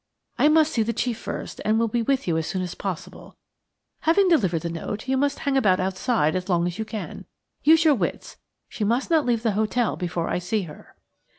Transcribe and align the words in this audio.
I 0.39 0.47
must 0.47 0.73
see 0.73 0.81
the 0.81 0.93
chief 0.93 1.19
first, 1.19 1.61
and 1.63 1.77
will 1.77 1.87
be 1.87 2.01
with 2.01 2.27
you 2.27 2.35
as 2.35 2.47
soon 2.47 2.63
as 2.63 2.73
possible. 2.73 3.37
Having 3.99 4.29
delivered 4.29 4.63
the 4.63 4.69
note, 4.71 5.07
you 5.07 5.15
must 5.15 5.37
hang 5.37 5.55
about 5.55 5.79
outside 5.79 6.35
as 6.35 6.49
long 6.49 6.65
as 6.65 6.79
you 6.79 6.85
can. 6.85 7.25
Use 7.63 7.85
your 7.85 7.93
wits; 7.93 8.37
she 8.67 8.83
must 8.83 9.11
not 9.11 9.27
leave 9.27 9.43
the 9.43 9.51
hotel 9.51 9.95
before 9.95 10.27
I 10.27 10.39
see 10.39 10.63
her." 10.63 10.95